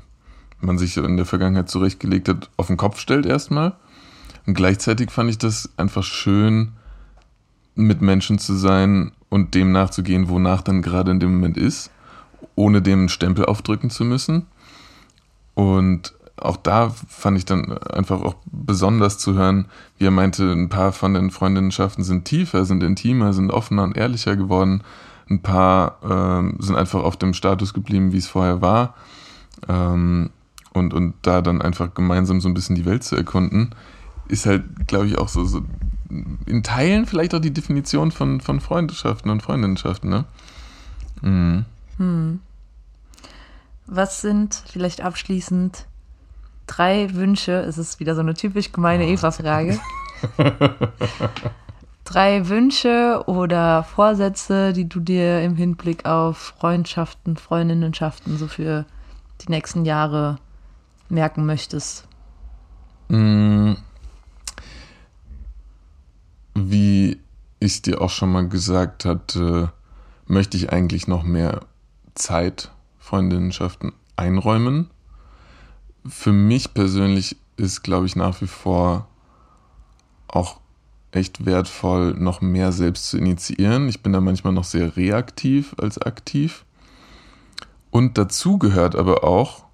man 0.60 0.78
sich 0.78 0.96
in 0.96 1.16
der 1.16 1.26
Vergangenheit 1.26 1.68
zurechtgelegt 1.68 2.28
hat, 2.28 2.50
auf 2.56 2.68
den 2.68 2.76
Kopf 2.76 2.98
stellt 2.98 3.26
erstmal. 3.26 3.74
Und 4.46 4.54
gleichzeitig 4.54 5.10
fand 5.10 5.30
ich 5.30 5.38
das 5.38 5.70
einfach 5.76 6.02
schön, 6.02 6.72
mit 7.74 8.02
Menschen 8.02 8.38
zu 8.38 8.54
sein 8.54 9.12
und 9.28 9.54
dem 9.54 9.72
nachzugehen, 9.72 10.28
wonach 10.28 10.62
dann 10.62 10.82
gerade 10.82 11.10
in 11.10 11.20
dem 11.20 11.34
Moment 11.34 11.56
ist, 11.56 11.90
ohne 12.54 12.82
dem 12.82 13.00
einen 13.00 13.08
Stempel 13.08 13.46
aufdrücken 13.46 13.90
zu 13.90 14.04
müssen. 14.04 14.46
Und 15.54 16.14
auch 16.36 16.56
da 16.56 16.90
fand 16.90 17.38
ich 17.38 17.44
dann 17.44 17.78
einfach 17.78 18.20
auch 18.22 18.34
besonders 18.46 19.18
zu 19.18 19.34
hören, 19.34 19.66
wie 19.98 20.06
er 20.06 20.10
meinte, 20.10 20.50
ein 20.50 20.68
paar 20.68 20.92
von 20.92 21.14
den 21.14 21.30
Freundinnenschaften 21.30 22.04
sind 22.04 22.24
tiefer, 22.24 22.64
sind 22.64 22.82
intimer, 22.82 23.32
sind 23.32 23.50
offener 23.50 23.84
und 23.84 23.96
ehrlicher 23.96 24.36
geworden. 24.36 24.82
Ein 25.30 25.40
paar 25.40 25.98
ähm, 26.02 26.56
sind 26.58 26.76
einfach 26.76 27.02
auf 27.02 27.16
dem 27.16 27.32
Status 27.32 27.72
geblieben, 27.72 28.12
wie 28.12 28.18
es 28.18 28.26
vorher 28.26 28.60
war. 28.60 28.94
Ähm, 29.68 30.30
und, 30.72 30.94
und 30.94 31.14
da 31.22 31.42
dann 31.42 31.62
einfach 31.62 31.94
gemeinsam 31.94 32.40
so 32.40 32.48
ein 32.48 32.54
bisschen 32.54 32.76
die 32.76 32.86
Welt 32.86 33.04
zu 33.04 33.14
erkunden, 33.14 33.74
ist 34.32 34.46
halt, 34.46 34.64
glaube 34.88 35.06
ich, 35.06 35.18
auch 35.18 35.28
so, 35.28 35.44
so 35.44 35.62
in 36.46 36.62
Teilen 36.62 37.06
vielleicht 37.06 37.34
auch 37.34 37.40
die 37.40 37.52
Definition 37.52 38.10
von, 38.10 38.40
von 38.40 38.60
Freundschaften 38.60 39.30
und 39.30 39.42
Freundinnenschaften, 39.42 40.10
ne? 40.10 40.24
Mhm. 41.20 42.40
Was 43.86 44.22
sind 44.22 44.62
vielleicht 44.66 45.02
abschließend 45.02 45.86
drei 46.66 47.14
Wünsche? 47.14 47.52
Es 47.52 47.76
ist 47.76 48.00
wieder 48.00 48.14
so 48.14 48.22
eine 48.22 48.32
typisch 48.34 48.72
gemeine 48.72 49.06
Eva-Frage. 49.06 49.78
drei 52.04 52.48
Wünsche 52.48 53.22
oder 53.26 53.84
Vorsätze, 53.84 54.72
die 54.72 54.88
du 54.88 55.00
dir 55.00 55.42
im 55.42 55.56
Hinblick 55.56 56.06
auf 56.06 56.38
Freundschaften, 56.38 57.36
Freundinnenschaften 57.36 58.38
so 58.38 58.48
für 58.48 58.86
die 59.42 59.50
nächsten 59.50 59.84
Jahre 59.84 60.38
merken 61.10 61.44
möchtest? 61.44 62.08
Mm. 63.08 63.74
Wie 66.54 67.20
ich 67.60 67.82
dir 67.82 68.00
auch 68.00 68.10
schon 68.10 68.32
mal 68.32 68.48
gesagt 68.48 69.04
hatte, 69.04 69.72
möchte 70.26 70.56
ich 70.56 70.72
eigentlich 70.72 71.06
noch 71.08 71.22
mehr 71.22 71.60
Zeit 72.14 72.70
Freundinnenschaften 72.98 73.92
einräumen. 74.16 74.90
Für 76.06 76.32
mich 76.32 76.74
persönlich 76.74 77.36
ist, 77.56 77.82
glaube 77.82 78.06
ich, 78.06 78.16
nach 78.16 78.40
wie 78.40 78.46
vor 78.46 79.08
auch 80.28 80.60
echt 81.12 81.44
wertvoll, 81.44 82.14
noch 82.14 82.40
mehr 82.40 82.72
selbst 82.72 83.08
zu 83.08 83.18
initiieren. 83.18 83.88
Ich 83.88 84.02
bin 84.02 84.12
da 84.12 84.20
manchmal 84.20 84.52
noch 84.52 84.64
sehr 84.64 84.96
reaktiv 84.96 85.74
als 85.78 85.98
aktiv. 85.98 86.64
Und 87.90 88.16
dazu 88.16 88.58
gehört 88.58 88.96
aber 88.96 89.22
auch, 89.22 89.66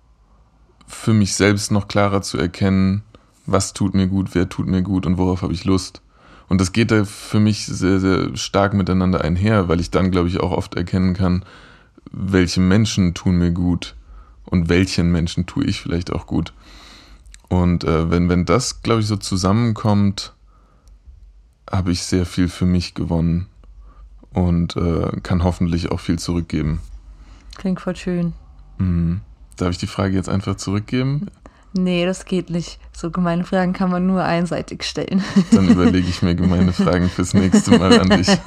für 0.87 1.13
mich 1.13 1.35
selbst 1.35 1.71
noch 1.71 1.87
klarer 1.87 2.23
zu 2.23 2.39
erkennen, 2.39 3.03
was 3.47 3.73
tut 3.73 3.95
mir 3.95 4.09
gut, 4.09 4.35
wer 4.35 4.49
tut 4.49 4.67
mir 4.67 4.83
gut 4.83 5.07
und 5.07 5.19
worauf 5.19 5.43
habe 5.43 5.53
ich 5.53 5.65
Lust. 5.65 6.03
Und 6.49 6.61
das 6.61 6.73
geht 6.73 6.91
da 6.91 7.05
für 7.05 7.41
mich 7.41 7.67
sehr, 7.67 8.01
sehr 8.01 8.37
stark 8.37 8.75
miteinander 8.75 9.21
einher, 9.23 9.69
weil 9.69 9.81
ich 9.81 9.91
dann, 9.91 10.11
glaube 10.11 10.29
ich, 10.29 10.41
auch 10.41 10.53
oft 10.53 10.75
erkennen 10.75 11.15
kann, 11.15 11.45
welche 12.11 12.61
Menschen 12.61 13.15
tun 13.15 13.37
mir 13.37 13.51
gut 13.51 13.95
und 14.45 14.69
welchen 14.69 15.13
Menschen 15.13 15.47
tue 15.47 15.65
ich 15.65 15.81
vielleicht 15.81 16.11
auch 16.11 16.27
gut. 16.27 16.55
Und 17.49 17.85
äh, 17.85 18.11
wenn, 18.11 18.29
wenn 18.29 18.45
das, 18.45 18.83
glaube 18.83 19.01
ich, 19.01 19.07
so 19.07 19.17
zusammenkommt, 19.17 20.35
habe 21.71 21.93
ich 21.93 22.03
sehr 22.03 22.25
viel 22.25 22.49
für 22.49 22.67
mich 22.67 22.95
gewonnen 22.95 23.47
und 24.33 24.77
äh, 24.77 25.21
kann 25.23 25.45
hoffentlich 25.45 25.91
auch 25.91 26.01
viel 26.01 26.19
zurückgeben. 26.19 26.81
Klingt 27.57 27.81
voll 27.81 27.97
schön. 27.97 28.33
Mhm. 28.79 29.21
Darf 29.57 29.71
ich 29.71 29.79
die 29.79 29.87
Frage 29.87 30.15
jetzt 30.15 30.29
einfach 30.29 30.57
zurückgeben? 30.57 31.29
Nee, 31.85 32.07
das 32.07 32.25
geht 32.25 32.51
nicht. 32.51 32.79
So 32.93 33.11
gemeine 33.11 33.45
Fragen 33.45 33.73
kann 33.73 33.91
man 33.91 34.07
nur 34.07 34.25
einseitig 34.25 34.83
stellen. 34.83 35.23
Dann 35.53 35.69
überlege 35.69 36.09
ich 36.09 36.23
mir 36.23 36.35
gemeine 36.35 36.73
Fragen 36.73 37.09
fürs 37.09 37.35
nächste 37.35 37.79
Mal 37.79 38.01
an 38.01 38.11
dich. 38.11 38.29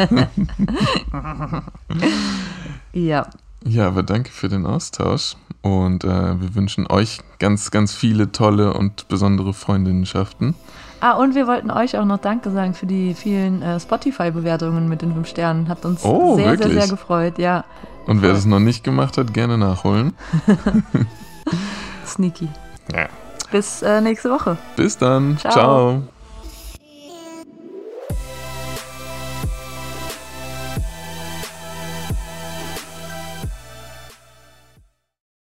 ja. 2.93 3.27
Ja, 3.63 3.87
aber 3.87 4.03
danke 4.03 4.31
für 4.31 4.49
den 4.49 4.65
Austausch 4.65 5.35
und 5.61 6.03
äh, 6.03 6.41
wir 6.41 6.55
wünschen 6.55 6.87
euch 6.87 7.19
ganz, 7.39 7.69
ganz 7.71 7.93
viele 7.93 8.31
tolle 8.31 8.73
und 8.73 9.07
besondere 9.07 9.53
Freundinnenschaften. 9.53 10.55
Ah, 10.99 11.13
und 11.13 11.33
wir 11.35 11.47
wollten 11.47 11.71
euch 11.71 11.97
auch 11.97 12.05
noch 12.05 12.17
Danke 12.19 12.51
sagen 12.51 12.73
für 12.73 12.85
die 12.87 13.13
vielen 13.13 13.61
äh, 13.61 13.79
Spotify-Bewertungen 13.79 14.89
mit 14.89 15.01
den 15.01 15.13
fünf 15.13 15.27
Sternen. 15.27 15.67
Hat 15.67 15.85
uns 15.85 16.03
Oh, 16.03 16.35
sehr, 16.35 16.51
wirklich? 16.51 16.73
sehr, 16.73 16.81
sehr 16.81 16.89
gefreut. 16.89 17.37
Ja, 17.39 17.63
Und 18.07 18.21
wer 18.21 18.33
das 18.33 18.45
noch 18.45 18.59
nicht 18.59 18.83
gemacht 18.83 19.17
hat, 19.17 19.33
gerne 19.33 19.57
nachholen. 19.57 20.13
sneaky. 22.05 22.49
Ja. 22.93 23.07
Bis 23.51 23.81
äh, 23.81 24.01
nächste 24.01 24.29
Woche. 24.29 24.57
Bis 24.75 24.97
dann. 24.97 25.37
Ciao. 25.37 25.51
Ciao. 25.51 26.03